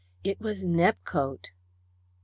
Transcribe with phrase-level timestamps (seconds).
[0.23, 1.49] It was Nepcote.